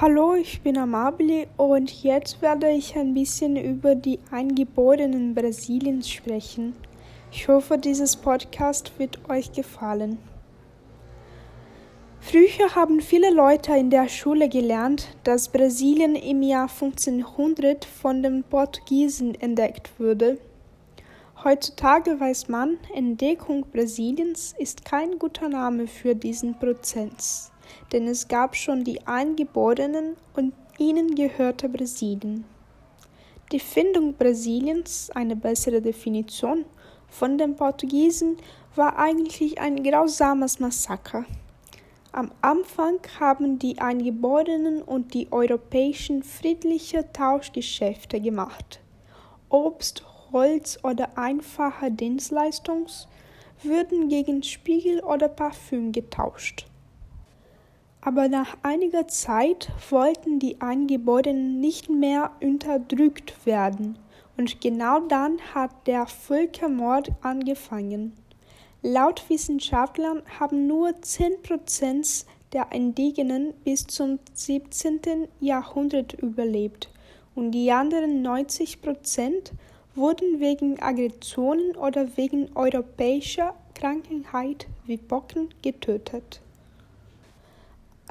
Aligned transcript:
Hallo, 0.00 0.34
ich 0.34 0.62
bin 0.62 0.78
Amabile 0.78 1.48
und 1.58 2.02
jetzt 2.02 2.40
werde 2.40 2.70
ich 2.70 2.96
ein 2.96 3.12
bisschen 3.12 3.56
über 3.56 3.94
die 3.94 4.18
Eingeborenen 4.30 5.34
Brasiliens 5.34 6.08
sprechen. 6.08 6.74
Ich 7.30 7.46
hoffe, 7.46 7.76
dieses 7.76 8.16
Podcast 8.16 8.98
wird 8.98 9.28
euch 9.28 9.52
gefallen. 9.52 10.16
Früher 12.20 12.74
haben 12.74 13.02
viele 13.02 13.30
Leute 13.34 13.76
in 13.76 13.90
der 13.90 14.08
Schule 14.08 14.48
gelernt, 14.48 15.14
dass 15.24 15.50
Brasilien 15.50 16.16
im 16.16 16.42
Jahr 16.42 16.70
1500 16.70 17.84
von 17.84 18.22
den 18.22 18.44
Portugiesen 18.44 19.34
entdeckt 19.34 19.90
wurde. 20.00 20.38
Heutzutage 21.44 22.18
weiß 22.18 22.48
man, 22.48 22.78
Entdeckung 22.94 23.66
Brasiliens 23.70 24.54
ist 24.58 24.86
kein 24.86 25.18
guter 25.18 25.50
Name 25.50 25.86
für 25.86 26.14
diesen 26.14 26.58
Prozess 26.58 27.52
denn 27.92 28.06
es 28.06 28.28
gab 28.28 28.56
schon 28.56 28.84
die 28.84 29.06
Eingeborenen 29.06 30.16
und 30.34 30.54
ihnen 30.78 31.14
gehörte 31.14 31.68
Brasilien. 31.68 32.44
Die 33.52 33.60
Findung 33.60 34.14
Brasiliens, 34.14 35.10
eine 35.10 35.36
bessere 35.36 35.82
Definition, 35.82 36.64
von 37.08 37.36
den 37.36 37.54
Portugiesen 37.56 38.38
war 38.74 38.98
eigentlich 38.98 39.60
ein 39.60 39.82
grausames 39.82 40.58
Massaker. 40.58 41.26
Am 42.12 42.30
Anfang 42.40 42.98
haben 43.20 43.58
die 43.58 43.78
Eingeborenen 43.78 44.82
und 44.82 45.14
die 45.14 45.30
Europäischen 45.30 46.22
friedliche 46.22 47.12
Tauschgeschäfte 47.12 48.20
gemacht. 48.20 48.80
Obst, 49.50 50.02
Holz 50.32 50.78
oder 50.82 51.18
einfache 51.18 51.90
Dienstleistungen 51.90 52.86
würden 53.62 54.08
gegen 54.08 54.42
Spiegel 54.42 55.00
oder 55.00 55.28
Parfüm 55.28 55.92
getauscht. 55.92 56.66
Aber 58.04 58.28
nach 58.28 58.56
einiger 58.62 59.06
Zeit 59.06 59.70
wollten 59.88 60.40
die 60.40 60.60
Eingeborenen 60.60 61.60
nicht 61.60 61.88
mehr 61.88 62.32
unterdrückt 62.40 63.46
werden, 63.46 63.96
und 64.36 64.60
genau 64.60 65.00
dann 65.00 65.38
hat 65.54 65.86
der 65.86 66.06
Völkermord 66.06 67.12
angefangen. 67.22 68.12
Laut 68.82 69.24
Wissenschaftlern 69.28 70.22
haben 70.40 70.66
nur 70.66 71.00
10 71.00 71.42
Prozent 71.42 72.26
der 72.52 72.72
Indigenen 72.72 73.54
bis 73.62 73.86
zum 73.86 74.18
17. 74.34 75.28
Jahrhundert 75.38 76.14
überlebt 76.14 76.90
und 77.36 77.52
die 77.52 77.70
anderen 77.70 78.22
90 78.22 78.82
Prozent 78.82 79.52
wurden 79.94 80.40
wegen 80.40 80.82
Aggressionen 80.82 81.76
oder 81.76 82.16
wegen 82.16 82.48
europäischer 82.56 83.54
Krankheit 83.74 84.66
wie 84.86 84.96
Pocken 84.96 85.50
getötet. 85.62 86.40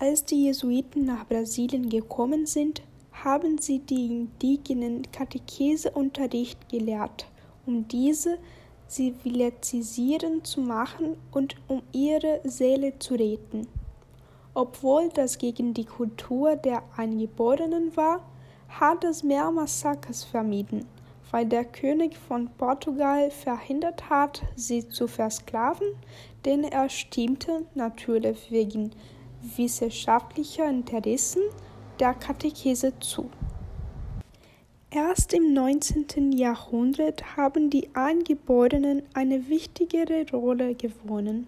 Als 0.01 0.25
die 0.25 0.45
Jesuiten 0.45 1.05
nach 1.05 1.27
Brasilien 1.27 1.87
gekommen 1.87 2.47
sind, 2.47 2.81
haben 3.11 3.59
sie 3.59 3.77
die 3.77 4.07
indigenen 4.07 5.03
Katecheseunterricht 5.11 6.69
gelehrt, 6.69 7.27
um 7.67 7.87
diese 7.87 8.39
zivilisierend 8.87 10.47
zu 10.47 10.61
machen 10.61 11.17
und 11.31 11.55
um 11.67 11.83
ihre 11.91 12.41
Seele 12.43 12.97
zu 12.97 13.13
retten. 13.13 13.67
Obwohl 14.55 15.09
das 15.09 15.37
gegen 15.37 15.75
die 15.75 15.85
Kultur 15.85 16.55
der 16.55 16.81
Eingeborenen 16.97 17.95
war, 17.95 18.27
hat 18.69 19.03
es 19.03 19.21
mehr 19.21 19.51
Massakers 19.51 20.23
vermieden, 20.23 20.87
weil 21.29 21.45
der 21.45 21.63
König 21.63 22.17
von 22.17 22.49
Portugal 22.57 23.29
verhindert 23.29 24.09
hat, 24.09 24.41
sie 24.55 24.89
zu 24.89 25.07
versklaven, 25.07 25.89
denn 26.43 26.63
er 26.63 26.89
stimmte 26.89 27.67
natürlich 27.75 28.49
wegen 28.49 28.95
wissenschaftlicher 29.55 30.69
Interessen 30.69 31.41
der 31.99 32.13
Katechese 32.13 32.93
zu. 32.99 33.29
Erst 34.89 35.33
im 35.33 35.53
19. 35.53 36.33
Jahrhundert 36.33 37.37
haben 37.37 37.69
die 37.69 37.89
Eingeborenen 37.93 39.03
eine 39.13 39.47
wichtigere 39.47 40.25
Rolle 40.33 40.75
gewonnen. 40.75 41.47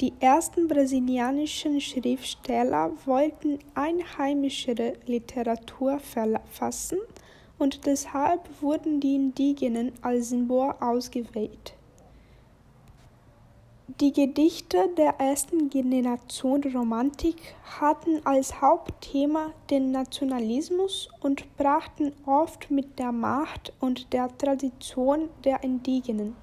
Die 0.00 0.12
ersten 0.20 0.68
brasilianischen 0.68 1.80
Schriftsteller 1.80 2.92
wollten 3.04 3.58
einheimischere 3.74 4.94
Literatur 5.06 5.98
verfassen 5.98 6.98
und 7.58 7.86
deshalb 7.86 8.48
wurden 8.62 9.00
die 9.00 9.14
Indigenen 9.14 9.92
als 10.00 10.30
Symbol 10.30 10.74
ausgewählt. 10.80 11.74
Die 13.98 14.12
Gedichte 14.12 14.88
der 14.96 15.18
ersten 15.18 15.68
Generation 15.68 16.62
Romantik 16.62 17.56
hatten 17.80 18.24
als 18.24 18.60
Hauptthema 18.60 19.52
den 19.68 19.90
Nationalismus 19.90 21.08
und 21.20 21.56
brachten 21.56 22.12
oft 22.24 22.70
mit 22.70 23.00
der 23.00 23.10
Macht 23.10 23.72
und 23.80 24.12
der 24.12 24.28
Tradition 24.38 25.28
der 25.44 25.64
Indigenen. 25.64 26.36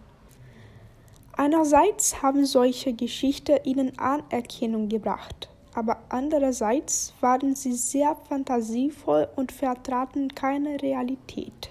Einerseits 1.37 2.21
haben 2.21 2.45
solche 2.45 2.91
Geschichten 2.91 3.59
ihnen 3.63 3.97
Anerkennung 3.97 4.89
gebracht, 4.89 5.47
aber 5.73 5.99
andererseits 6.09 7.13
waren 7.21 7.55
sie 7.55 7.73
sehr 7.73 8.17
fantasievoll 8.27 9.29
und 9.37 9.53
vertraten 9.53 10.35
keine 10.35 10.81
Realität. 10.81 11.69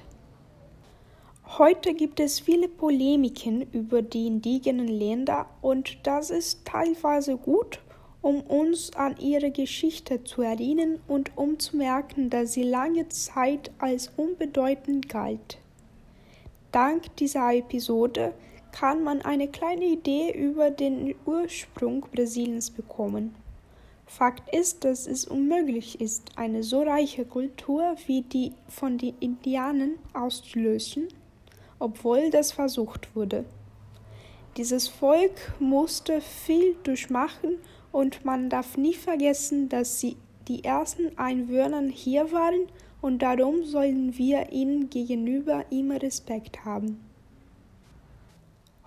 Heute 1.49 1.95
gibt 1.95 2.19
es 2.19 2.41
viele 2.41 2.69
Polemiken 2.69 3.62
über 3.73 4.03
die 4.03 4.27
indigenen 4.27 4.89
Länder 4.89 5.47
und 5.62 5.97
das 6.03 6.31
ist 6.31 6.67
teilweise 6.67 7.37
gut, 7.37 7.81
um 8.21 8.43
uns 8.43 8.93
an 8.95 9.17
ihre 9.19 9.53
Geschichte 9.53 10.25
zu 10.25 10.43
erinnern 10.43 10.99
und 11.07 11.31
um 11.37 11.59
zu 11.59 11.77
merken, 11.77 12.31
dass 12.31 12.53
sie 12.53 12.65
lange 12.65 13.09
Zeit 13.09 13.71
als 13.79 14.11
unbedeutend 14.17 15.09
galt. 15.09 15.59
Dank 16.73 17.17
dieser 17.17 17.55
Episode 17.55 18.34
kann 18.73 19.05
man 19.05 19.23
eine 19.23 19.47
kleine 19.49 19.87
Idee 19.87 20.33
über 20.33 20.71
den 20.73 21.15
Ursprung 21.25 22.07
Brasiliens 22.13 22.71
bekommen. 22.71 23.37
Fakt 24.05 24.53
ist, 24.53 24.84
dass 24.84 25.07
es 25.07 25.25
unmöglich 25.25 26.01
ist, 26.01 26.37
eine 26.37 26.65
so 26.65 26.83
reiche 26.83 27.25
Kultur 27.25 27.95
wie 28.07 28.23
die 28.23 28.53
von 28.69 28.99
den 28.99 29.15
Indianern 29.21 29.93
auszulösen 30.13 31.07
obwohl 31.78 32.31
das 32.31 32.53
versucht 32.53 33.14
wurde. 33.14 33.44
Dieses 34.56 34.88
Volk 34.88 35.53
musste 35.59 36.20
viel 36.20 36.76
durchmachen 36.82 37.59
und 37.92 38.25
man 38.25 38.48
darf 38.48 38.76
nie 38.76 38.94
vergessen, 38.94 39.69
dass 39.69 40.00
sie 40.00 40.16
die 40.48 40.65
ersten 40.65 41.16
Einwohner 41.19 41.82
hier 41.82 42.32
waren 42.32 42.66
und 43.03 43.20
darum 43.20 43.65
sollen 43.65 44.16
wir 44.16 44.53
ihnen 44.53 44.88
gegenüber 44.91 45.65
immer 45.70 46.00
Respekt 46.00 46.65
haben. 46.65 47.00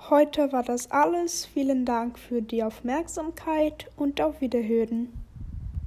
Heute 0.10 0.52
war 0.52 0.64
das 0.64 0.90
alles. 0.90 1.46
Vielen 1.46 1.86
Dank 1.86 2.18
für 2.18 2.42
die 2.42 2.64
Aufmerksamkeit 2.64 3.92
und 3.96 4.22
auf 4.22 4.42
Wiederhören. 4.42 5.10